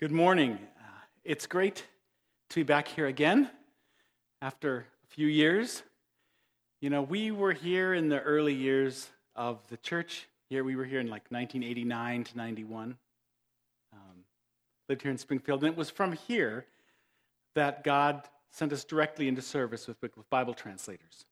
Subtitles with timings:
[0.00, 0.52] Good morning.
[0.78, 0.86] Uh,
[1.24, 1.84] it's great
[2.48, 3.50] to be back here again
[4.40, 5.82] after a few years.
[6.80, 10.26] You know, we were here in the early years of the church.
[10.48, 12.96] Here, we were here in like 1989 to 91.
[13.92, 14.00] Um,
[14.88, 16.64] lived here in Springfield, and it was from here
[17.54, 21.26] that God sent us directly into service with Wycliffe Bible translators.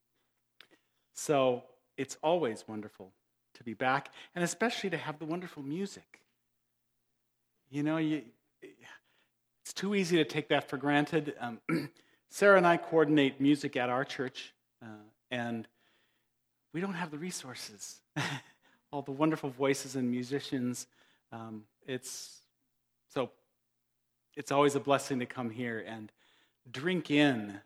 [1.15, 1.63] So
[1.97, 3.13] it's always wonderful
[3.55, 6.21] to be back, and especially to have the wonderful music.
[7.71, 8.25] You know, you,
[8.63, 11.35] it's too easy to take that for granted.
[11.39, 11.61] Um,
[12.31, 15.69] Sarah and I coordinate music at our church, uh, and
[16.73, 18.01] we don't have the resources.
[18.93, 20.87] All the wonderful voices and musicians.
[21.33, 22.41] Um, it's
[23.13, 23.31] so.
[24.37, 26.11] It's always a blessing to come here and
[26.71, 27.61] drink in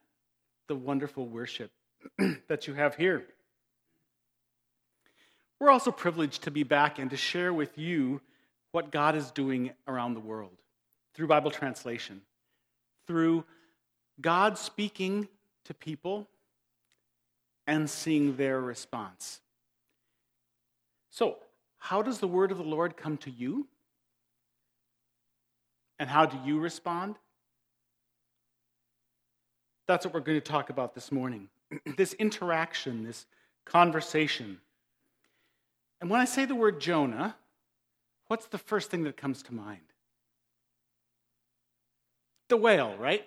[0.67, 1.71] the wonderful worship
[2.49, 3.27] that you have here.
[5.61, 8.21] We're also privileged to be back and to share with you
[8.73, 10.57] what God is doing around the world
[11.15, 12.23] through Bible translation,
[13.07, 13.45] through
[14.21, 15.29] God speaking
[15.65, 16.29] to people
[17.67, 19.41] and seeing their response.
[21.11, 21.37] So,
[21.79, 23.67] how does the word of the Lord come to you?
[25.99, 27.17] And how do you respond?
[29.87, 31.49] That's what we're going to talk about this morning.
[31.97, 33.27] this interaction, this
[33.65, 34.59] conversation.
[36.01, 37.37] And when I say the word Jonah,
[38.29, 39.92] what's the first thing that comes to mind?
[42.53, 43.25] The whale, right?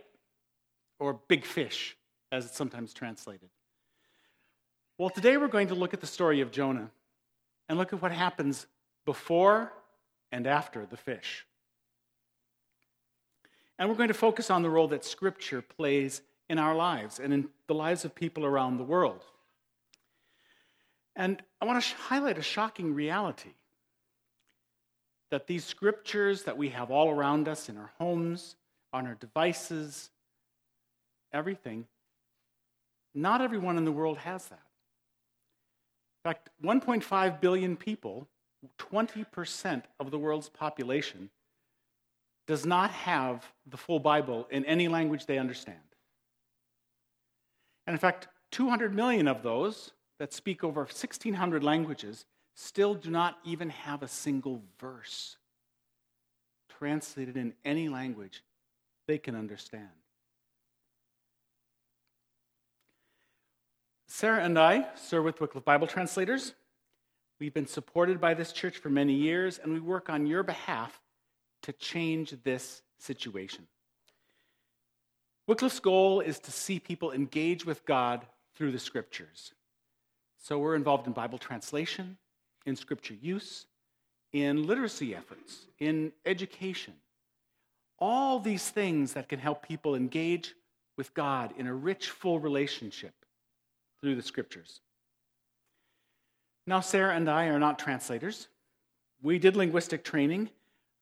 [0.99, 1.97] Or big fish,
[2.31, 3.49] as it's sometimes translated.
[4.99, 6.91] Well, today we're going to look at the story of Jonah
[7.67, 8.67] and look at what happens
[9.03, 9.73] before
[10.31, 11.43] and after the fish.
[13.79, 17.33] And we're going to focus on the role that Scripture plays in our lives and
[17.33, 19.25] in the lives of people around the world.
[21.15, 23.55] And I want to highlight a shocking reality
[25.31, 28.55] that these scriptures that we have all around us in our homes,
[28.95, 30.09] on our devices,
[31.33, 31.85] everything.
[33.13, 34.63] Not everyone in the world has that.
[36.23, 38.27] In fact, 1.5 billion people,
[38.79, 41.29] 20% of the world's population,
[42.47, 45.77] does not have the full Bible in any language they understand.
[47.85, 52.25] And in fact, 200 million of those that speak over 1,600 languages
[52.55, 55.35] still do not even have a single verse
[56.79, 58.41] translated in any language
[59.07, 59.89] they can understand.
[64.07, 66.53] Sarah and I serve with Wycliffe Bible translators.
[67.39, 71.01] We've been supported by this church for many years, and we work on your behalf
[71.63, 73.67] to change this situation.
[75.47, 79.53] Wycliffe's goal is to see people engage with God through the scriptures.
[80.37, 82.17] So we're involved in Bible translation,
[82.65, 83.65] in scripture use,
[84.31, 86.93] in literacy efforts, in education,
[87.99, 90.55] all these things that can help people engage
[90.97, 93.13] with God in a rich, full relationship
[93.99, 94.81] through the scriptures.
[96.67, 98.47] Now, Sarah and I are not translators.
[99.21, 100.49] We did linguistic training,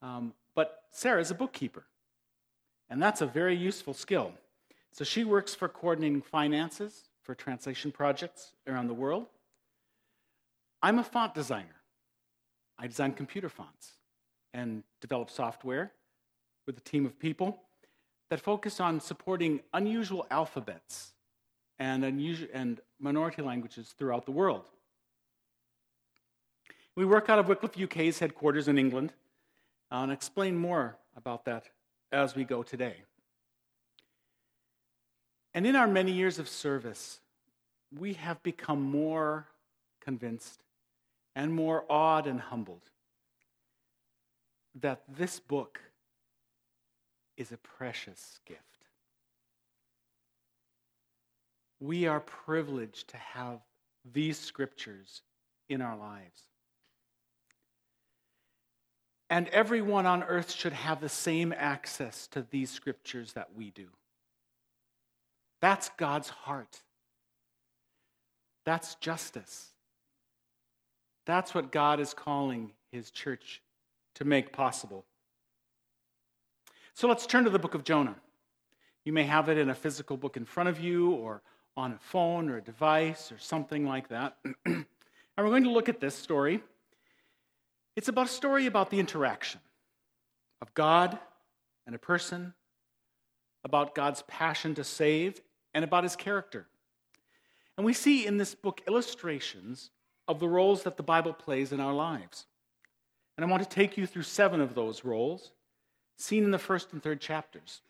[0.01, 1.85] um, but Sarah is a bookkeeper,
[2.89, 4.33] and that's a very useful skill.
[4.91, 9.25] So she works for coordinating finances for translation projects around the world.
[10.81, 11.81] I'm a font designer.
[12.77, 13.93] I design computer fonts
[14.53, 15.91] and develop software
[16.65, 17.59] with a team of people
[18.29, 21.13] that focus on supporting unusual alphabets
[21.79, 24.69] and, unusual, and minority languages throughout the world.
[26.95, 29.13] We work out of Wycliffe UK's headquarters in England
[29.91, 31.69] uh, and explain more about that
[32.11, 32.97] as we go today.
[35.53, 37.19] And in our many years of service,
[37.99, 39.47] we have become more
[40.01, 40.63] convinced
[41.35, 42.89] and more awed and humbled
[44.75, 45.79] that this book
[47.37, 48.61] is a precious gift.
[51.79, 53.59] We are privileged to have
[54.11, 55.21] these scriptures
[55.69, 56.43] in our lives.
[59.29, 63.87] And everyone on earth should have the same access to these scriptures that we do.
[65.59, 66.81] That's God's heart.
[68.65, 69.69] That's justice.
[71.25, 73.61] That's what God is calling his church
[74.15, 75.05] to make possible.
[76.95, 78.15] So let's turn to the book of Jonah.
[79.03, 81.41] You may have it in a physical book in front of you, or
[81.75, 84.37] on a phone, or a device, or something like that.
[84.65, 84.85] and
[85.35, 86.61] we're going to look at this story.
[87.95, 89.59] It's about a story about the interaction
[90.61, 91.17] of God
[91.87, 92.53] and a person,
[93.63, 95.41] about God's passion to save,
[95.73, 96.67] and about his character.
[97.75, 99.89] And we see in this book illustrations
[100.27, 102.45] of the roles that the Bible plays in our lives.
[103.35, 105.51] And I want to take you through seven of those roles
[106.17, 107.81] seen in the first and third chapters.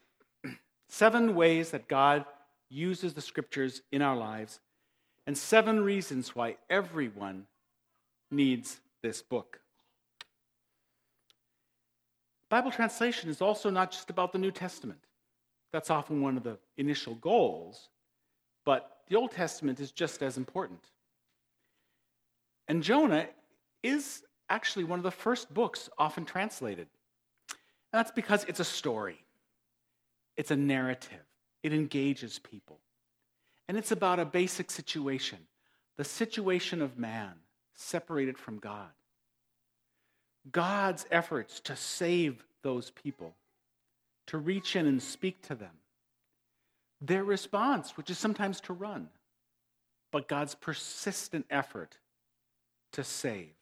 [0.87, 2.25] seven ways that God
[2.69, 4.59] uses the scriptures in our lives,
[5.27, 7.45] and seven reasons why everyone
[8.31, 9.59] needs this book.
[12.49, 14.99] Bible translation is also not just about the New Testament.
[15.71, 17.89] That's often one of the initial goals,
[18.63, 20.79] but the Old Testament is just as important.
[22.67, 23.27] And Jonah
[23.81, 26.87] is actually one of the first books often translated.
[27.93, 29.23] And that's because it's a story,
[30.35, 31.23] it's a narrative,
[31.61, 32.79] it engages people.
[33.69, 35.37] And it's about a basic situation
[35.95, 37.33] the situation of man
[37.75, 38.89] separated from God.
[40.51, 43.35] God's efforts to save those people,
[44.27, 45.77] to reach in and speak to them.
[46.99, 49.09] Their response, which is sometimes to run,
[50.11, 51.97] but God's persistent effort
[52.93, 53.53] to save.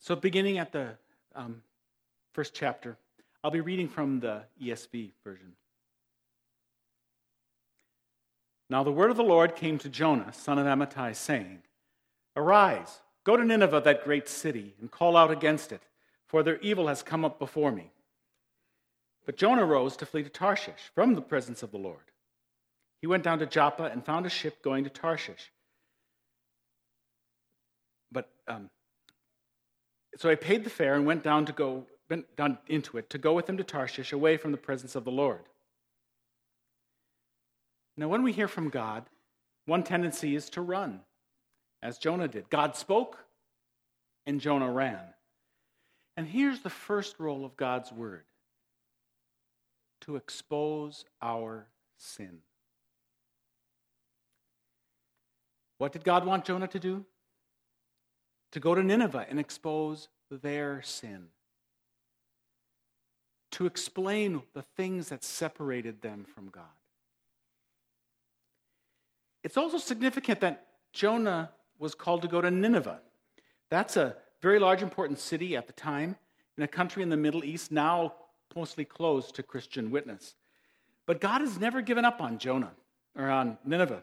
[0.00, 0.90] So, beginning at the
[1.34, 1.62] um,
[2.32, 2.96] first chapter,
[3.42, 5.52] I'll be reading from the ESV version.
[8.70, 11.62] Now, the word of the Lord came to Jonah, son of Amittai, saying,
[12.36, 15.82] Arise, go to Nineveh, that great city, and call out against it,
[16.26, 17.90] for their evil has come up before me.
[19.24, 22.12] But Jonah rose to flee to Tarshish from the presence of the Lord.
[23.00, 25.52] He went down to Joppa and found a ship going to Tarshish.
[28.10, 28.70] But um,
[30.18, 33.18] so I paid the fare and went down to go went down into it to
[33.18, 35.42] go with him to Tarshish, away from the presence of the Lord.
[37.96, 39.04] Now, when we hear from God,
[39.66, 41.00] one tendency is to run,
[41.82, 42.48] as Jonah did.
[42.48, 43.18] God spoke,
[44.26, 45.00] and Jonah ran.
[46.16, 48.24] And here's the first role of God's word
[50.02, 51.66] to expose our
[51.96, 52.38] sin.
[55.76, 57.04] What did God want Jonah to do?
[58.52, 61.26] To go to Nineveh and expose their sin.
[63.52, 66.64] To explain the things that separated them from God.
[69.42, 73.00] It's also significant that Jonah was called to go to Nineveh.
[73.70, 76.16] That's a very large, important city at the time
[76.56, 78.14] in a country in the Middle East, now
[78.54, 80.34] mostly closed to Christian witness.
[81.06, 82.72] But God has never given up on Jonah
[83.16, 84.02] or on Nineveh.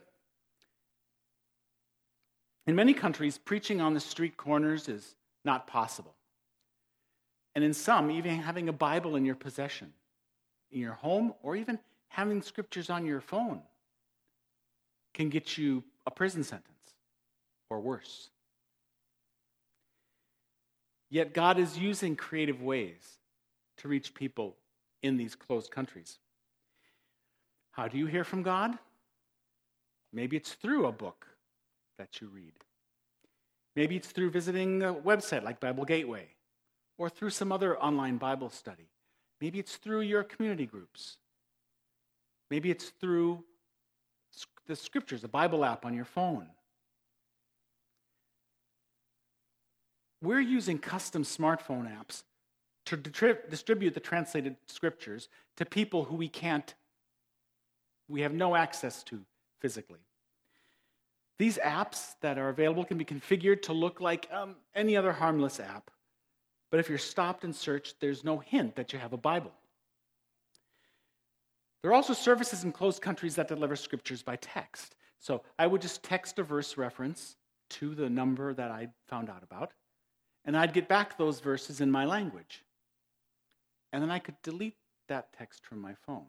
[2.67, 6.15] In many countries, preaching on the street corners is not possible.
[7.53, 9.93] And in some, even having a Bible in your possession,
[10.71, 13.61] in your home, or even having scriptures on your phone
[15.13, 16.71] can get you a prison sentence
[17.69, 18.29] or worse.
[21.09, 23.19] Yet God is using creative ways
[23.77, 24.55] to reach people
[25.03, 26.17] in these closed countries.
[27.71, 28.77] How do you hear from God?
[30.11, 31.27] Maybe it's through a book
[31.97, 32.53] that you read.
[33.75, 36.27] Maybe it's through visiting a website like Bible Gateway
[36.97, 38.89] or through some other online Bible study.
[39.41, 41.17] Maybe it's through your community groups.
[42.49, 43.43] Maybe it's through
[44.67, 46.47] the scriptures, the Bible app on your phone.
[50.21, 52.23] We're using custom smartphone apps
[52.85, 55.27] to distribute the translated scriptures
[55.57, 56.73] to people who we can't,
[58.07, 59.21] we have no access to
[59.59, 59.99] physically.
[61.37, 65.59] These apps that are available can be configured to look like um, any other harmless
[65.59, 65.91] app.
[66.71, 69.51] But if you're stopped and searched, there's no hint that you have a Bible.
[71.81, 74.95] There are also services in closed countries that deliver scriptures by text.
[75.19, 77.35] So I would just text a verse reference
[77.71, 79.71] to the number that I found out about,
[80.45, 82.63] and I'd get back those verses in my language.
[83.91, 84.77] And then I could delete
[85.07, 86.25] that text from my phone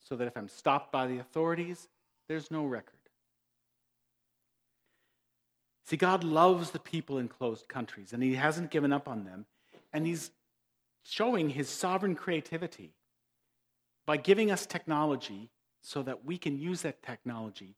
[0.00, 1.88] so that if I'm stopped by the authorities,
[2.28, 2.95] there's no record.
[5.86, 9.46] See, God loves the people in closed countries, and He hasn't given up on them.
[9.92, 10.32] And He's
[11.04, 12.90] showing His sovereign creativity
[14.04, 15.48] by giving us technology
[15.80, 17.76] so that we can use that technology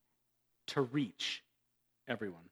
[0.69, 1.43] to reach
[2.09, 2.49] everyone.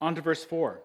[0.00, 0.80] On to verse 4.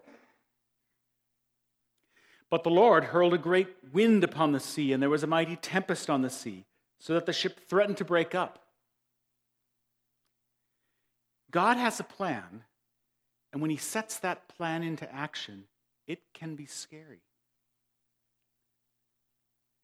[2.48, 5.56] But the Lord hurled a great wind upon the sea, and there was a mighty
[5.56, 6.64] tempest on the sea,
[7.00, 8.65] so that the ship threatened to break up.
[11.50, 12.64] God has a plan,
[13.52, 15.64] and when He sets that plan into action,
[16.06, 17.22] it can be scary.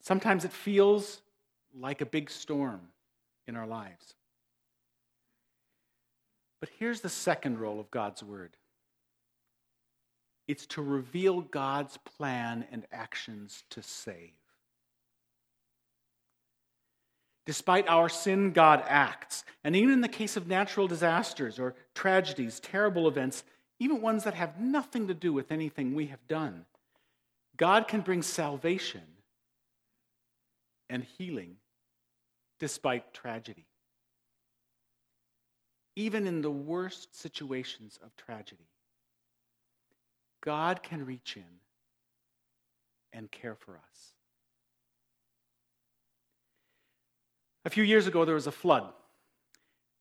[0.00, 1.23] Sometimes it feels
[1.75, 2.81] like a big storm
[3.47, 4.14] in our lives.
[6.61, 8.57] But here's the second role of God's Word
[10.49, 14.33] it's to reveal God's plan and actions to save.
[17.45, 19.45] Despite our sin, God acts.
[19.65, 23.45] And even in the case of natural disasters or tragedies, terrible events,
[23.79, 26.67] even ones that have nothing to do with anything we have done,
[27.57, 29.03] God can bring salvation
[30.89, 31.57] and healing
[32.61, 33.67] despite tragedy.
[35.97, 38.69] Even in the worst situations of tragedy,
[40.41, 41.61] God can reach in
[43.13, 44.13] and care for us.
[47.64, 48.92] A few years ago, there was a flood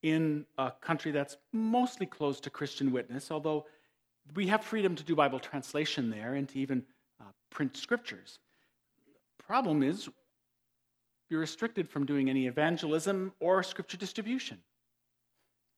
[0.02, 3.66] in a country that's mostly closed to Christian witness, although
[4.36, 6.84] we have freedom to do Bible translation there and to even
[7.20, 8.40] uh, print scriptures.
[9.38, 10.10] Problem is,
[11.30, 14.58] you're restricted from doing any evangelism or scripture distribution.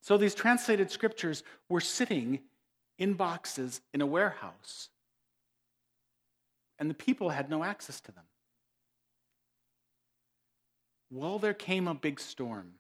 [0.01, 2.39] So these translated scriptures were sitting
[2.97, 4.89] in boxes in a warehouse,
[6.79, 8.23] and the people had no access to them.
[11.13, 12.74] Well, there came a big storm.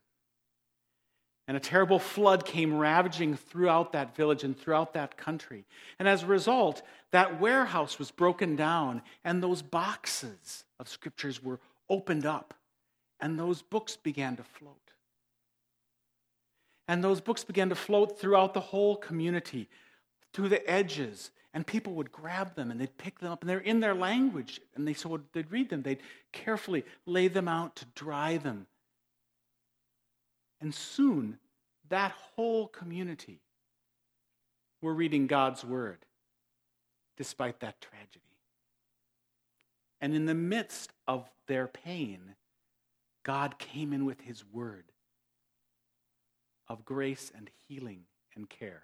[1.47, 5.65] And a terrible flood came ravaging throughout that village and throughout that country.
[5.99, 11.59] And as a result, that warehouse was broken down, and those boxes of scriptures were
[11.89, 12.55] opened up,
[13.19, 14.93] and those books began to float.
[16.87, 19.69] And those books began to float throughout the whole community,
[20.31, 23.59] through the edges, and people would grab them and they'd pick them up, and they're
[23.59, 27.85] in their language, and they so they'd read them, they'd carefully lay them out to
[27.95, 28.67] dry them
[30.63, 31.39] and soon,
[31.89, 33.41] that whole community
[34.81, 36.05] were reading God's word
[37.17, 38.39] despite that tragedy.
[39.99, 42.35] And in the midst of their pain,
[43.23, 44.85] God came in with his word
[46.69, 48.83] of grace and healing and care.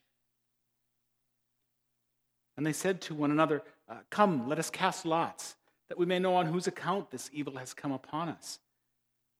[2.61, 5.55] And they said to one another, uh, Come, let us cast lots,
[5.89, 8.59] that we may know on whose account this evil has come upon us.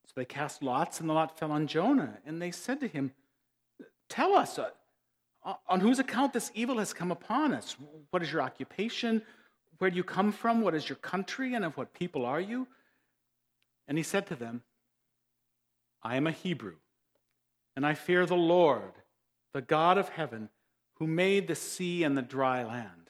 [0.06, 2.18] So they cast lots, and the lot fell on Jonah.
[2.26, 3.12] And they said to him,
[4.08, 4.70] Tell us, uh,
[5.68, 7.76] on whose account this evil has come upon us?
[8.10, 9.22] What is your occupation?
[9.78, 10.60] Where do you come from?
[10.60, 11.54] What is your country?
[11.54, 12.66] And of what people are you?
[13.86, 14.62] And he said to them,
[16.02, 16.78] I am a Hebrew,
[17.76, 18.94] and I fear the Lord,
[19.54, 20.48] the God of heaven,
[20.94, 23.01] who made the sea and the dry land.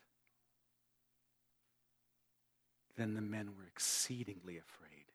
[2.96, 5.06] Then the men were exceedingly afraid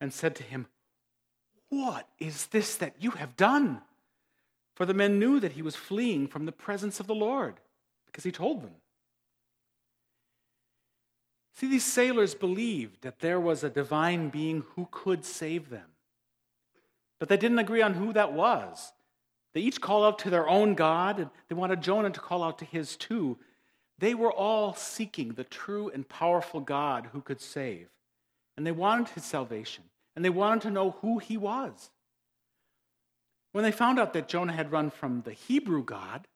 [0.00, 0.66] and said to him,
[1.68, 3.82] What is this that you have done?
[4.74, 7.56] For the men knew that he was fleeing from the presence of the Lord,
[8.06, 8.74] because he told them.
[11.54, 15.86] See, these sailors believed that there was a divine being who could save them.
[17.18, 18.92] But they didn't agree on who that was.
[19.54, 22.58] They each called out to their own God, and they wanted Jonah to call out
[22.60, 23.38] to his too.
[23.98, 27.88] They were all seeking the true and powerful God who could save
[28.58, 29.84] and they wanted his salvation,
[30.16, 31.90] and they wanted to know who he was.
[33.52, 36.26] When they found out that Jonah had run from the Hebrew God,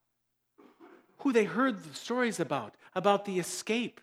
[1.19, 4.01] who they heard the stories about, about the escape,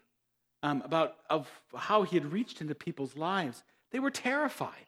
[0.61, 4.87] um, about of how he had reached into people's lives, they were terrified.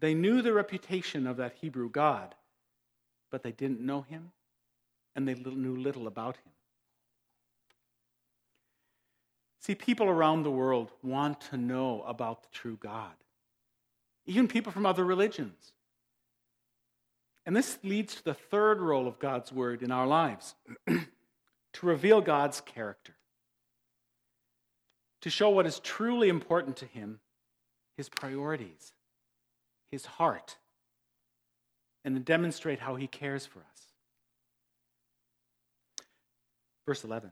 [0.00, 2.34] They knew the reputation of that Hebrew God,
[3.30, 4.32] but they didn't know him,
[5.14, 6.51] and they knew little about him.
[9.62, 13.14] See, people around the world want to know about the true God,
[14.26, 15.72] even people from other religions.
[17.46, 20.56] And this leads to the third role of God's word in our lives
[20.88, 23.14] to reveal God's character,
[25.20, 27.20] to show what is truly important to Him,
[27.96, 28.92] His priorities,
[29.92, 30.56] His heart,
[32.04, 33.86] and to demonstrate how He cares for us.
[36.84, 37.30] Verse 11.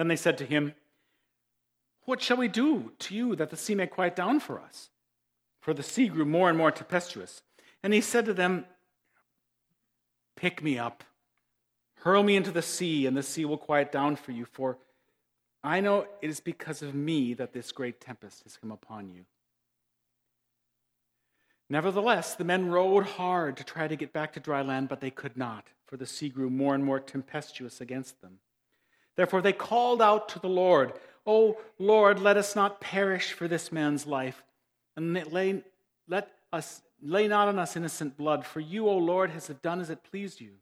[0.00, 0.72] Then they said to him,
[2.06, 4.88] What shall we do to you that the sea may quiet down for us?
[5.60, 7.42] For the sea grew more and more tempestuous.
[7.82, 8.64] And he said to them,
[10.36, 11.04] Pick me up,
[11.96, 14.46] hurl me into the sea, and the sea will quiet down for you.
[14.46, 14.78] For
[15.62, 19.26] I know it is because of me that this great tempest has come upon you.
[21.68, 25.10] Nevertheless, the men rowed hard to try to get back to dry land, but they
[25.10, 28.38] could not, for the sea grew more and more tempestuous against them.
[29.16, 30.92] Therefore, they called out to the Lord,
[31.26, 34.42] O Lord, let us not perish for this man's life,
[34.96, 35.14] and
[36.08, 39.90] let us lay not on us innocent blood, for you, O Lord, has done as
[39.90, 40.52] it pleased you.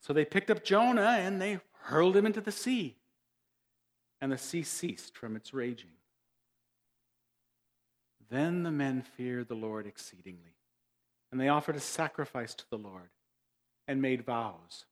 [0.00, 2.96] So they picked up Jonah and they hurled him into the sea,
[4.20, 5.90] and the sea ceased from its raging.
[8.28, 10.56] Then the men feared the Lord exceedingly,
[11.30, 13.10] and they offered a sacrifice to the Lord
[13.86, 14.84] and made vows.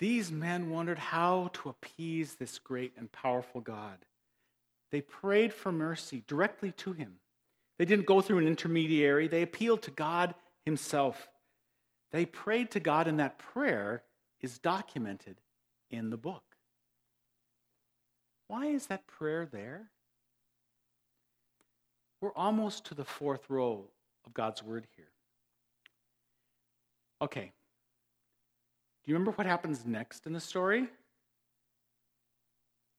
[0.00, 3.98] These men wondered how to appease this great and powerful God.
[4.90, 7.16] They prayed for mercy directly to him.
[7.78, 11.28] They didn't go through an intermediary, they appealed to God Himself.
[12.12, 14.02] They prayed to God, and that prayer
[14.40, 15.36] is documented
[15.90, 16.42] in the book.
[18.48, 19.90] Why is that prayer there?
[22.20, 23.84] We're almost to the fourth row
[24.26, 25.10] of God's word here.
[27.22, 27.52] Okay.
[29.04, 30.88] Do you remember what happens next in the story?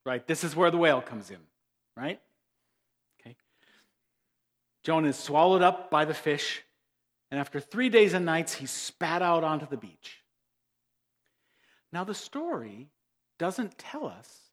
[0.05, 1.37] Right, this is where the whale comes in,
[1.95, 2.19] right?
[3.21, 3.35] Okay.
[4.83, 6.63] Jonah is swallowed up by the fish,
[7.29, 10.23] and after three days and nights, he's spat out onto the beach.
[11.93, 12.87] Now, the story
[13.37, 14.49] doesn't tell us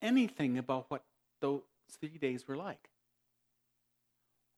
[0.00, 1.02] anything about what
[1.40, 1.62] those
[2.00, 2.88] three days were like.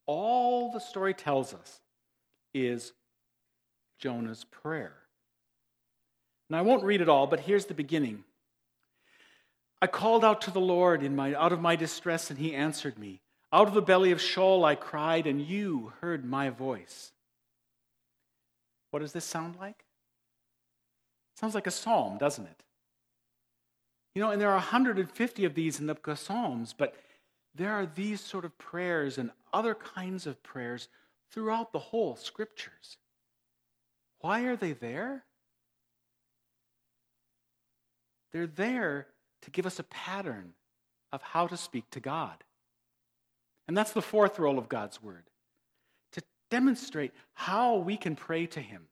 [0.07, 1.81] All the story tells us
[2.53, 2.93] is
[3.99, 4.95] Jonah's prayer.
[6.51, 8.25] Now, I won't read it all, but here's the beginning.
[9.81, 12.99] I called out to the Lord in my, out of my distress, and he answered
[12.99, 13.21] me.
[13.53, 17.13] Out of the belly of Sheol I cried, and you heard my voice.
[18.91, 19.85] What does this sound like?
[21.35, 22.63] It sounds like a psalm, doesn't it?
[24.15, 26.97] You know, and there are 150 of these in the Psalms, but
[27.55, 30.89] there are these sort of prayers and other kinds of prayers
[31.31, 32.99] throughout the whole scriptures.
[34.21, 35.25] Why are they there?
[38.33, 39.07] They're there
[39.43, 40.53] to give us a pattern
[41.13, 42.45] of how to speak to God.
[43.67, 45.25] And that's the fourth role of God's Word
[46.13, 48.83] to demonstrate how we can pray to Him,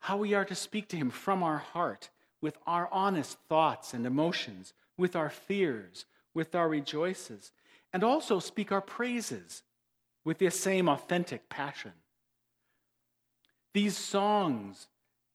[0.00, 4.06] how we are to speak to Him from our heart, with our honest thoughts and
[4.06, 7.50] emotions, with our fears, with our rejoices,
[7.92, 9.62] and also speak our praises
[10.24, 11.92] with the same authentic passion.
[13.74, 14.88] These songs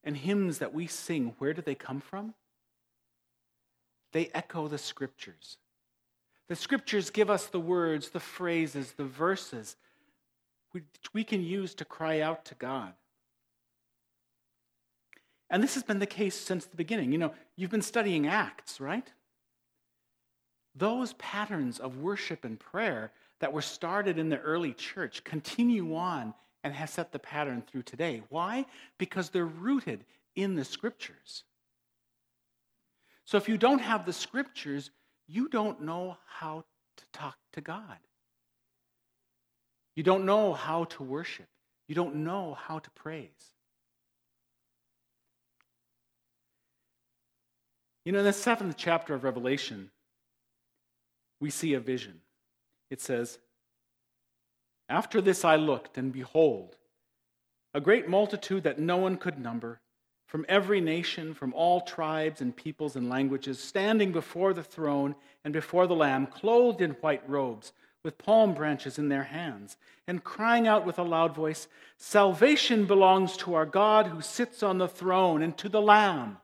[0.03, 2.33] and hymns that we sing, where do they come from?
[4.11, 5.57] They echo the scriptures.
[6.47, 9.77] The scriptures give us the words, the phrases, the verses
[10.71, 12.93] which we can use to cry out to God.
[15.49, 17.11] And this has been the case since the beginning.
[17.11, 19.11] You know, you've been studying Acts, right?
[20.75, 26.33] Those patterns of worship and prayer that were started in the early church continue on
[26.63, 28.23] and have set the pattern through today.
[28.29, 28.65] Why?
[28.97, 31.43] Because they're rooted in the scriptures.
[33.31, 34.91] So if you don't have the scriptures,
[35.25, 36.65] you don't know how
[36.97, 37.97] to talk to God.
[39.95, 41.47] You don't know how to worship.
[41.87, 43.55] You don't know how to praise.
[48.03, 49.91] You know, in the seventh chapter of Revelation,
[51.39, 52.19] we see a vision.
[52.89, 53.39] It says,
[54.89, 56.75] After this I looked, and behold,
[57.73, 59.79] a great multitude that no one could number
[60.31, 65.13] from every nation, from all tribes and peoples and languages, standing before the throne
[65.43, 69.75] and before the Lamb, clothed in white robes, with palm branches in their hands,
[70.07, 71.67] and crying out with a loud voice
[71.97, 76.37] Salvation belongs to our God who sits on the throne and to the Lamb.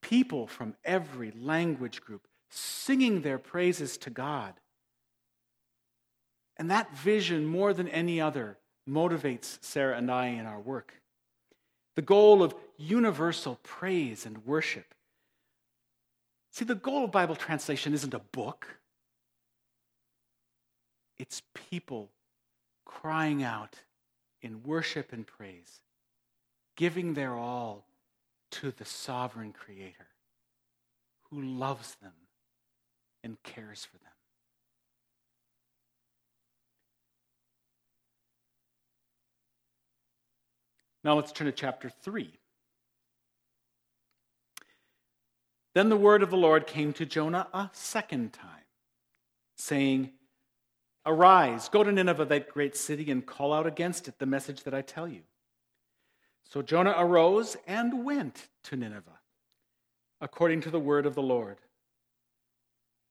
[0.00, 4.54] People from every language group singing their praises to God.
[6.56, 8.56] And that vision, more than any other,
[8.88, 10.94] motivates Sarah and I in our work
[11.94, 14.94] the goal of universal praise and worship.
[16.50, 18.78] See, the goal of Bible translation isn't a book,
[21.18, 22.10] it's people
[22.84, 23.76] crying out
[24.40, 25.80] in worship and praise,
[26.76, 27.86] giving their all
[28.50, 30.08] to the sovereign Creator
[31.30, 32.12] who loves them
[33.24, 34.11] and cares for them.
[41.04, 42.32] Now let's turn to chapter 3.
[45.74, 48.48] Then the word of the Lord came to Jonah a second time,
[49.56, 50.10] saying,
[51.04, 54.74] Arise, go to Nineveh, that great city, and call out against it the message that
[54.74, 55.22] I tell you.
[56.44, 59.18] So Jonah arose and went to Nineveh,
[60.20, 61.58] according to the word of the Lord.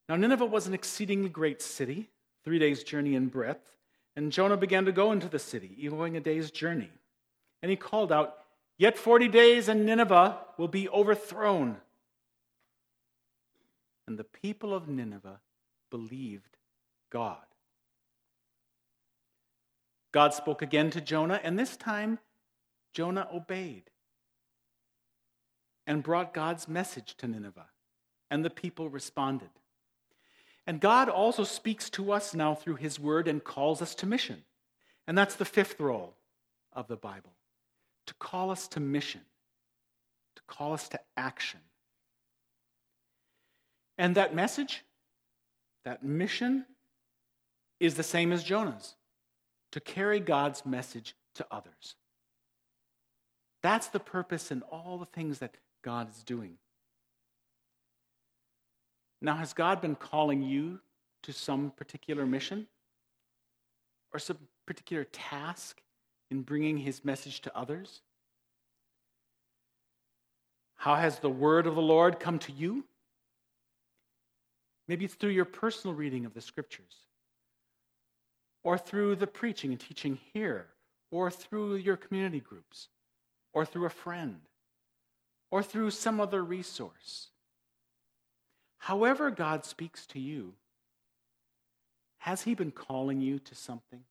[0.07, 2.09] Now, Nineveh was an exceedingly great city,
[2.43, 3.75] three days' journey in breadth,
[4.15, 6.91] and Jonah began to go into the city, going a day's journey.
[7.61, 8.37] And he called out,
[8.77, 11.77] Yet 40 days and Nineveh will be overthrown.
[14.07, 15.39] And the people of Nineveh
[15.91, 16.57] believed
[17.11, 17.37] God.
[20.11, 22.17] God spoke again to Jonah, and this time
[22.91, 23.83] Jonah obeyed
[25.85, 27.69] and brought God's message to Nineveh,
[28.29, 29.49] and the people responded.
[30.65, 34.43] And God also speaks to us now through his word and calls us to mission.
[35.07, 36.15] And that's the fifth role
[36.73, 37.33] of the Bible
[38.11, 39.21] to call us to mission,
[40.35, 41.61] to call us to action.
[43.97, 44.83] And that message,
[45.85, 46.65] that mission,
[47.79, 48.95] is the same as Jonah's
[49.71, 51.95] to carry God's message to others.
[53.63, 56.57] That's the purpose in all the things that God is doing.
[59.21, 60.81] Now, has God been calling you
[61.23, 62.67] to some particular mission
[64.11, 65.81] or some particular task
[66.31, 68.01] in bringing his message to others?
[70.75, 72.85] How has the word of the Lord come to you?
[74.87, 76.95] Maybe it's through your personal reading of the scriptures,
[78.63, 80.67] or through the preaching and teaching here,
[81.11, 82.87] or through your community groups,
[83.53, 84.39] or through a friend,
[85.51, 87.27] or through some other resource.
[88.79, 90.53] However, God speaks to you,
[92.19, 94.03] has He been calling you to something?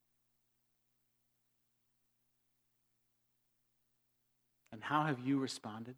[4.72, 5.96] And how have you responded?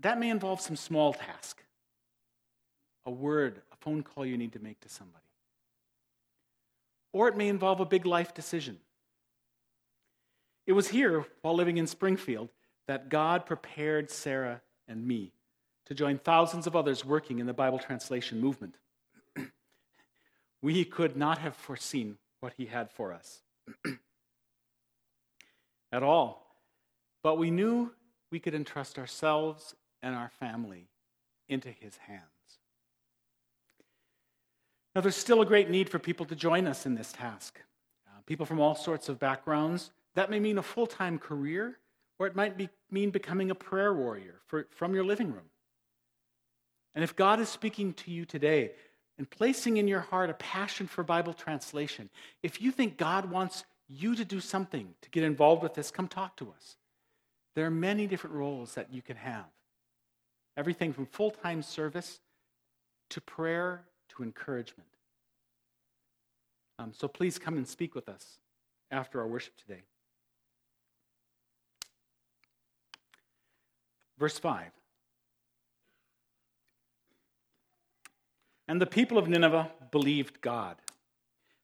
[0.00, 1.62] That may involve some small task
[3.06, 5.24] a word, a phone call you need to make to somebody.
[7.12, 8.78] Or it may involve a big life decision.
[10.66, 12.50] It was here, while living in Springfield,
[12.86, 15.32] that God prepared Sarah and me
[15.86, 18.76] to join thousands of others working in the Bible translation movement.
[20.62, 23.42] we could not have foreseen what He had for us.
[25.92, 26.46] at all.
[27.22, 27.92] But we knew
[28.30, 30.88] we could entrust ourselves and our family
[31.48, 32.24] into his hands.
[34.94, 37.60] Now, there's still a great need for people to join us in this task.
[38.08, 39.90] Uh, people from all sorts of backgrounds.
[40.14, 41.78] That may mean a full time career,
[42.18, 45.48] or it might be, mean becoming a prayer warrior for, from your living room.
[46.94, 48.72] And if God is speaking to you today
[49.16, 52.10] and placing in your heart a passion for Bible translation,
[52.42, 56.08] if you think God wants you to do something to get involved with this, come
[56.08, 56.76] talk to us.
[57.54, 59.46] There are many different roles that you can have
[60.56, 62.20] everything from full time service
[63.08, 64.88] to prayer to encouragement.
[66.78, 68.38] Um, so please come and speak with us
[68.90, 69.82] after our worship today.
[74.18, 74.66] Verse 5.
[78.68, 80.76] And the people of Nineveh believed God.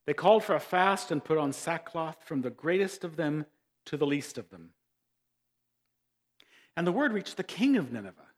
[0.07, 3.45] They called for a fast and put on sackcloth from the greatest of them
[3.87, 4.71] to the least of them.
[6.77, 8.29] And the word reached the king of Nineveh,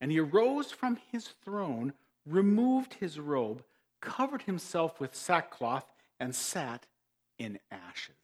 [0.00, 1.94] and he arose from his throne,
[2.26, 3.64] removed his robe,
[4.00, 5.86] covered himself with sackcloth,
[6.18, 6.86] and sat
[7.38, 8.14] in ashes.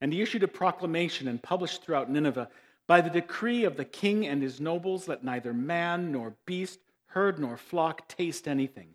[0.00, 2.50] And he issued a proclamation and published throughout Nineveh
[2.86, 7.40] by the decree of the king and his nobles, let neither man nor beast, herd
[7.40, 8.94] nor flock taste anything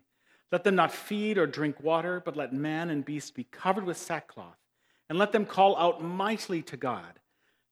[0.52, 3.96] let them not feed or drink water, but let man and beast be covered with
[3.96, 4.58] sackcloth,
[5.08, 7.20] and let them call out mightily to God.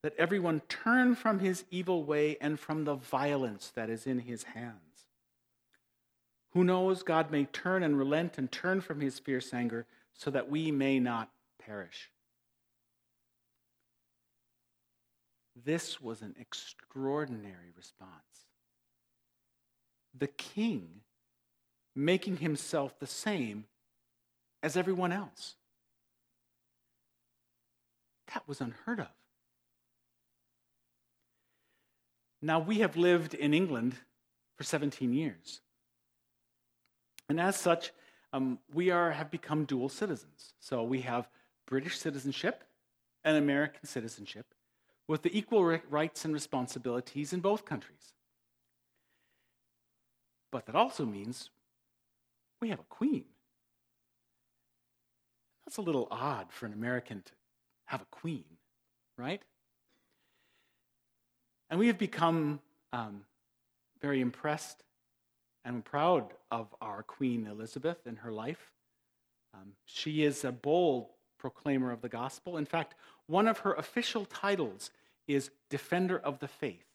[0.03, 4.43] Let everyone turn from his evil way and from the violence that is in his
[4.43, 5.05] hands.
[6.51, 10.49] Who knows, God may turn and relent and turn from his fierce anger, so that
[10.49, 12.11] we may not perish.
[15.55, 18.11] This was an extraordinary response.
[20.17, 21.01] The king
[21.95, 23.65] making himself the same
[24.61, 25.55] as everyone else.
[28.33, 29.07] That was unheard of.
[32.41, 33.95] Now, we have lived in England
[34.57, 35.61] for 17 years.
[37.29, 37.91] And as such,
[38.33, 40.53] um, we are, have become dual citizens.
[40.59, 41.29] So we have
[41.65, 42.63] British citizenship
[43.23, 44.53] and American citizenship
[45.07, 48.13] with the equal rights and responsibilities in both countries.
[50.51, 51.49] But that also means
[52.63, 53.25] we have a queen.
[55.65, 57.31] That's a little odd for an American to
[57.87, 58.45] have a queen,
[59.17, 59.41] right?
[61.69, 62.61] And we have become
[62.93, 63.25] um,
[64.01, 64.81] very impressed
[65.65, 68.71] and proud of our Queen Elizabeth and her life.
[69.53, 72.55] Um, she is a bold proclaimer of the gospel.
[72.55, 72.95] In fact,
[73.27, 74.89] one of her official titles
[75.27, 76.87] is Defender of the Faith.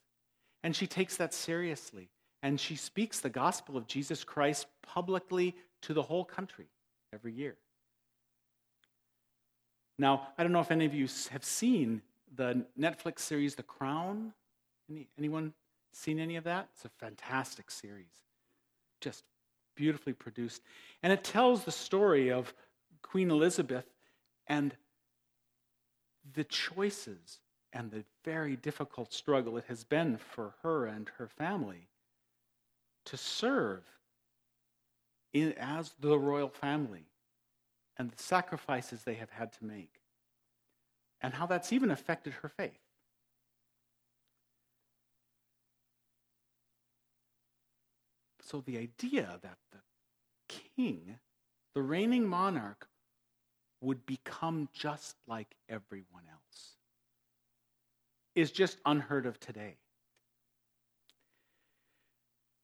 [0.63, 2.09] And she takes that seriously
[2.43, 6.67] and she speaks the gospel of Jesus Christ publicly to the whole country
[7.13, 7.57] every year.
[9.99, 12.03] Now, I don't know if any of you have seen
[12.37, 14.33] the Netflix series The Crown.
[14.89, 15.53] Any, anyone
[15.93, 16.69] seen any of that?
[16.75, 18.07] It's a fantastic series.
[19.01, 19.25] Just
[19.75, 20.63] beautifully produced.
[21.03, 22.55] And it tells the story of
[23.03, 23.87] Queen Elizabeth
[24.47, 24.77] and
[26.35, 27.41] the choices
[27.73, 31.89] and the very difficult struggle it has been for her and her family
[33.09, 33.85] to serve
[35.33, 37.07] in, as the royal family
[37.97, 40.01] and the sacrifices they have had to make,
[41.21, 42.79] and how that's even affected her faith.
[48.43, 49.79] So, the idea that the
[50.49, 51.17] king,
[51.75, 52.89] the reigning monarch,
[53.81, 56.77] would become just like everyone else
[58.35, 59.77] is just unheard of today.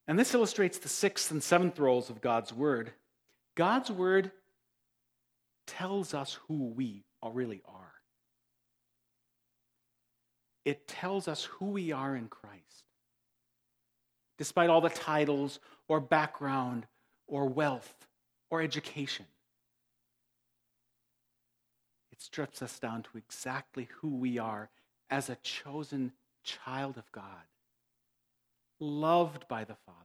[0.07, 2.93] And this illustrates the sixth and seventh roles of God's Word.
[3.55, 4.33] God's Word
[5.67, 7.93] tells us who we really are.
[10.65, 12.85] It tells us who we are in Christ.
[14.37, 16.87] Despite all the titles or background
[17.27, 17.95] or wealth
[18.51, 19.27] or education,
[22.13, 24.71] it strips us down to exactly who we are
[25.11, 26.13] as a chosen
[26.43, 27.45] child of God,
[28.85, 29.99] loved by the Father.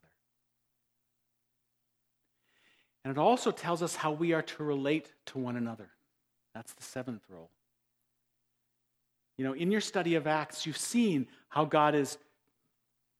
[3.03, 5.89] And it also tells us how we are to relate to one another.
[6.53, 7.49] That's the seventh role.
[9.37, 12.17] You know, in your study of Acts, you've seen how God has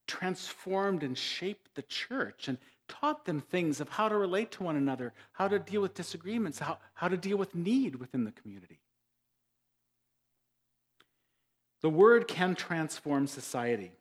[0.05, 2.57] transformed and shaped the church and
[2.89, 6.59] taught them things of how to relate to one another, how to deal with disagreements,
[6.59, 8.79] how, how to deal with need within the community.
[11.81, 13.93] The word can transform society.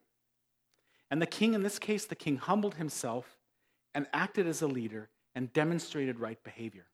[1.10, 3.38] And the king, in this case, the king humbled himself
[3.94, 6.86] and acted as a leader and demonstrated right behavior.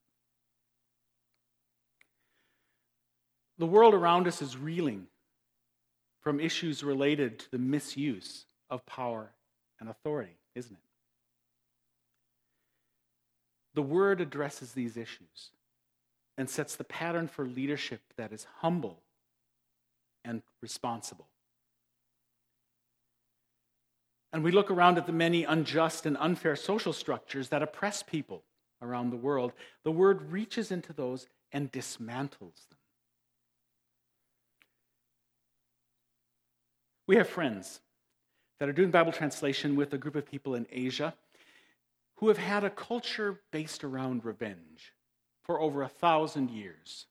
[3.59, 5.07] The world around us is reeling
[6.21, 9.31] from issues related to the misuse of power
[9.79, 10.79] and authority, isn't it?
[13.75, 15.51] The word addresses these issues
[16.39, 19.01] and sets the pattern for leadership that is humble
[20.25, 21.29] and responsible.
[24.35, 28.43] And we look around at the many unjust and unfair social structures that oppress people
[28.83, 29.53] around the world.
[29.85, 32.79] The word reaches into those and dismantles them.
[37.07, 37.81] We have friends
[38.59, 41.15] that are doing Bible translation with a group of people in Asia
[42.17, 44.95] who have had a culture based around revenge
[45.45, 47.07] for over a thousand years.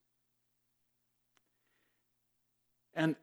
[2.93, 3.15] And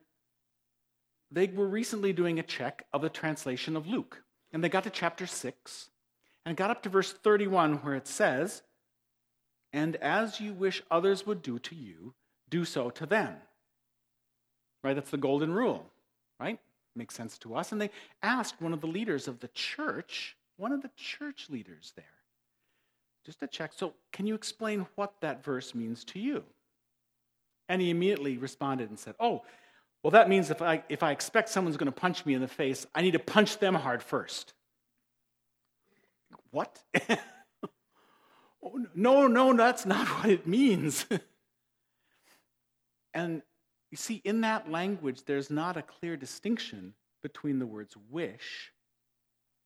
[1.30, 4.22] they were recently doing a check of the translation of Luke.
[4.52, 5.90] And they got to chapter 6
[6.44, 8.62] and got up to verse 31 where it says,
[9.72, 12.14] And as you wish others would do to you,
[12.48, 13.36] do so to them.
[14.82, 14.94] Right?
[14.94, 15.86] That's the golden rule,
[16.40, 16.58] right?
[16.96, 17.70] Makes sense to us.
[17.70, 17.90] And they
[18.22, 22.04] asked one of the leaders of the church, one of the church leaders there,
[23.24, 23.72] just to check.
[23.76, 26.42] So, can you explain what that verse means to you?
[27.68, 29.42] And he immediately responded and said, Oh,
[30.02, 32.48] well, that means if I, if I expect someone's going to punch me in the
[32.48, 34.54] face, I need to punch them hard first.
[36.50, 36.78] What?
[38.62, 41.06] oh, no, no, that's not what it means.
[43.14, 43.42] and
[43.90, 48.72] you see, in that language, there's not a clear distinction between the words wish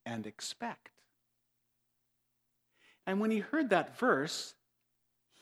[0.04, 0.90] and expect.
[3.06, 4.54] And when he heard that verse,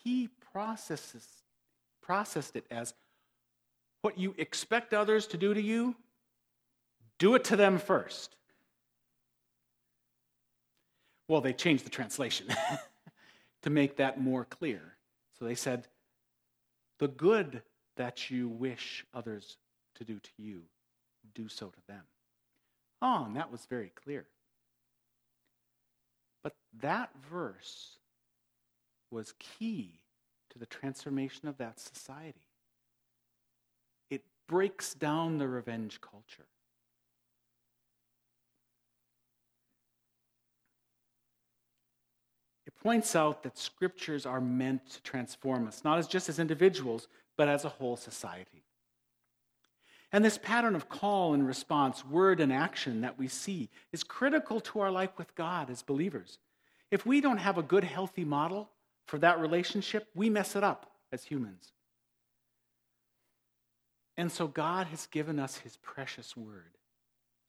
[0.03, 1.25] he processes,
[2.01, 2.93] processed it as
[4.03, 5.95] what you expect others to do to you,
[7.19, 8.35] do it to them first.
[11.29, 12.47] Well, they changed the translation
[13.61, 14.81] to make that more clear.
[15.39, 15.87] So they said,
[16.99, 17.63] the good
[17.95, 19.55] that you wish others
[19.95, 20.63] to do to you,
[21.33, 22.03] do so to them.
[23.01, 24.25] Oh, and that was very clear.
[26.43, 27.99] But that verse
[29.11, 30.01] was key
[30.49, 32.52] to the transformation of that society
[34.53, 36.45] breaks down the revenge culture.
[42.67, 47.07] It points out that scriptures are meant to transform us, not as just as individuals,
[47.35, 48.63] but as a whole society.
[50.11, 54.59] And this pattern of call and response, word and action that we see is critical
[54.59, 56.37] to our life with God as believers.
[56.91, 58.69] If we don't have a good, healthy model
[59.07, 61.73] for that relationship, we mess it up as humans.
[64.17, 66.77] And so God has given us his precious word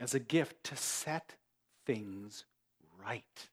[0.00, 1.34] as a gift to set
[1.86, 2.44] things
[3.04, 3.48] right,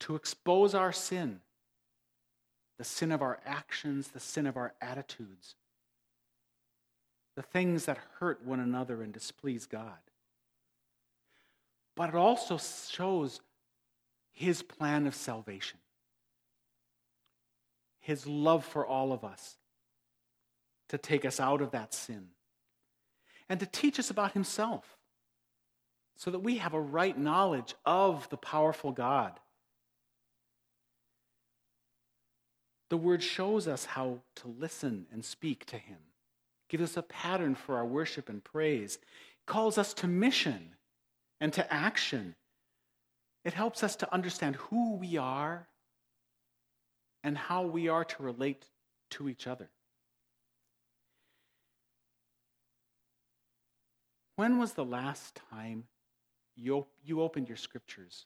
[0.00, 1.40] to expose our sin,
[2.76, 5.56] the sin of our actions, the sin of our attitudes,
[7.34, 9.98] the things that hurt one another and displease God.
[11.96, 13.40] but it also shows
[14.32, 15.78] his plan of salvation,
[18.00, 19.57] his love for all of us
[20.88, 22.28] to take us out of that sin,
[23.48, 24.96] and to teach us about himself
[26.16, 29.38] so that we have a right knowledge of the powerful God.
[32.90, 35.98] The word shows us how to listen and speak to him,
[36.68, 38.98] gives us a pattern for our worship and praise,
[39.46, 40.70] calls us to mission
[41.40, 42.34] and to action.
[43.44, 45.68] It helps us to understand who we are
[47.22, 48.64] and how we are to relate
[49.10, 49.68] to each other.
[54.38, 55.82] When was the last time
[56.54, 58.24] you, you opened your scriptures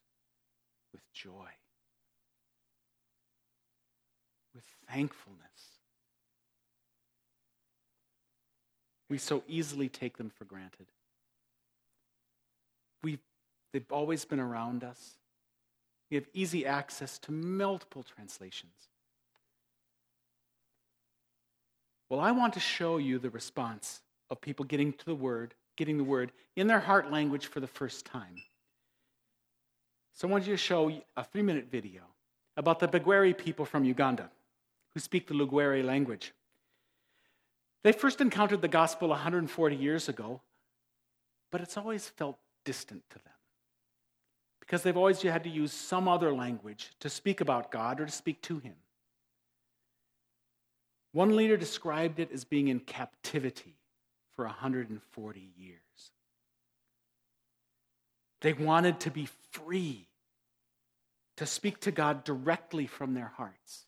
[0.93, 1.49] with joy,
[4.55, 5.41] with thankfulness.
[9.09, 10.89] We so easily take them for granted.
[13.03, 13.19] we
[13.73, 15.13] they've always been around us.
[16.11, 18.91] We have easy access to multiple translations.
[22.11, 25.99] Well, I want to show you the response of people getting to the Word getting
[25.99, 28.43] the word in their heart language for the first time.
[30.15, 32.03] So I want you to show a three minute video
[32.57, 34.31] about the Bagwere people from Uganda
[34.95, 36.33] who speak the Lugwere language.
[37.83, 40.41] They first encountered the gospel 140 years ago,
[41.51, 43.33] but it's always felt distant to them
[44.61, 48.13] because they've always had to use some other language to speak about God or to
[48.13, 48.75] speak to Him.
[51.13, 53.77] One leader described it as being in captivity
[54.37, 55.79] for 140 years.
[58.41, 60.09] They wanted to be free
[61.37, 63.87] to speak to God directly from their hearts.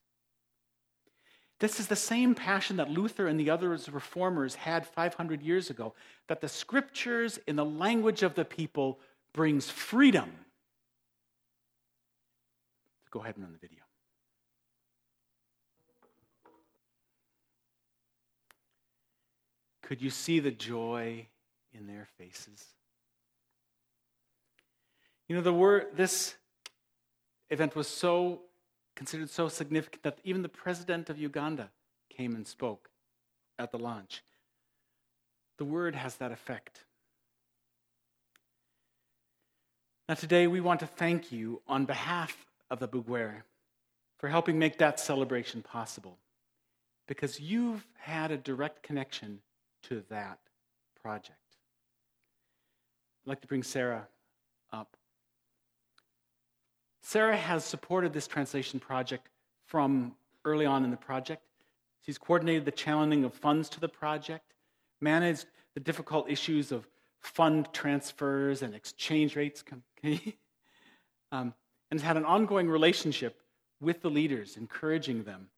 [1.61, 5.95] This is the same passion that Luther and the other reformers had 500 years ago
[6.29, 8.99] that the scriptures in the language of the people
[9.33, 10.31] brings freedom.
[13.11, 13.84] Go ahead and run the video.
[19.85, 21.27] Could you see the joy
[21.75, 22.65] in their faces?
[25.29, 26.37] You know, the word, this
[27.51, 28.41] event was so
[28.97, 31.71] considered so significant that even the president of Uganda
[32.09, 32.89] came and spoke
[33.59, 34.23] at the launch.
[35.59, 36.85] The word has that effect.
[40.09, 43.43] Now, today we want to thank you on behalf of the Bugwere
[44.19, 46.17] for helping make that celebration possible
[47.07, 49.41] because you've had a direct connection
[49.89, 50.39] to that
[51.01, 51.39] project.
[53.25, 54.07] I'd like to bring Sarah
[54.73, 54.97] up.
[57.03, 59.29] Sarah has supported this translation project
[59.67, 61.43] from early on in the project.
[62.03, 64.53] She's coordinated the channeling of funds to the project,
[65.01, 66.87] managed the difficult issues of
[67.21, 69.65] fund transfers and exchange rates,
[70.05, 71.55] um,
[71.91, 73.41] and has had an ongoing relationship
[73.81, 75.49] with the leaders, encouraging them.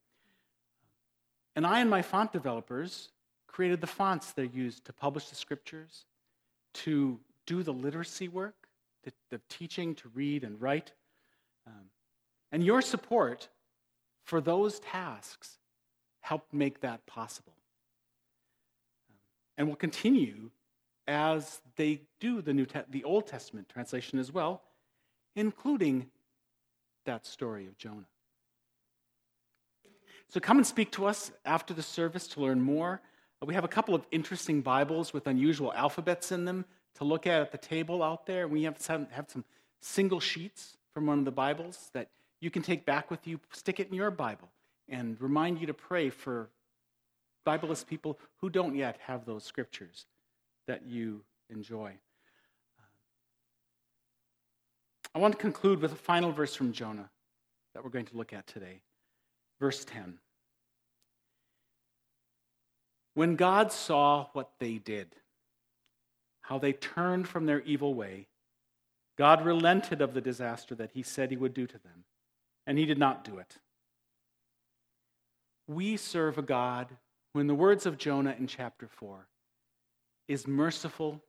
[1.55, 3.09] And I and my font developers
[3.57, 6.05] created the fonts they used to publish the scriptures,
[6.75, 8.69] to do the literacy work,
[9.03, 10.93] the, the teaching to read and write.
[11.67, 11.87] Um,
[12.53, 13.49] and your support
[14.25, 15.57] for those tasks
[16.21, 17.55] helped make that possible.
[19.09, 19.17] Um,
[19.57, 20.51] and will continue
[21.09, 24.65] as they do the, New Te- the Old Testament translation as well,
[25.35, 26.11] including
[27.07, 28.05] that story of Jonah.
[30.29, 33.01] So come and speak to us after the service to learn more
[33.45, 37.43] we have a couple of interesting Bibles with unusual alphabets in them to look at
[37.43, 38.49] at the table out there.
[38.49, 39.45] We have some, have some
[39.81, 42.09] single sheets from one of the Bibles that
[42.41, 44.49] you can take back with you, stick it in your Bible,
[44.89, 46.49] and remind you to pray for
[47.47, 50.07] Bibleless people who don't yet have those scriptures
[50.67, 51.93] that you enjoy.
[52.79, 52.83] Uh,
[55.15, 57.11] I want to conclude with a final verse from Jonah
[57.75, 58.81] that we're going to look at today.
[59.61, 60.19] Verse 10.
[63.17, 65.09] When God saw what they did,
[66.43, 68.27] how they turned from their evil way,
[69.17, 72.05] God relented of the disaster that he said he would do to them,
[72.67, 73.57] and he did not do it.
[75.67, 76.89] We serve a God
[77.33, 79.27] who, in the words of Jonah in chapter 4,
[80.29, 81.23] is merciful,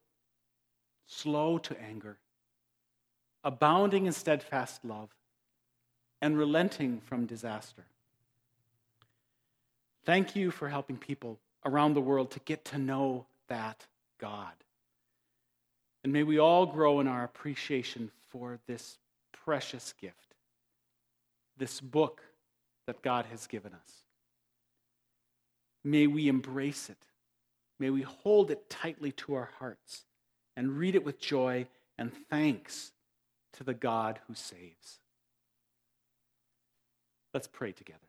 [1.05, 2.17] slow to anger,
[3.45, 5.15] abounding in steadfast love,
[6.21, 7.85] and relenting from disaster.
[10.03, 13.85] Thank you for helping people around the world to get to know that
[14.19, 14.53] God.
[16.03, 18.97] And may we all grow in our appreciation for this
[19.33, 20.35] precious gift,
[21.57, 22.21] this book
[22.87, 23.91] that God has given us.
[25.83, 26.97] May we embrace it.
[27.79, 30.05] May we hold it tightly to our hearts
[30.55, 32.91] and read it with joy and thanks
[33.53, 34.99] to the God who saves.
[37.33, 38.06] Let's pray together.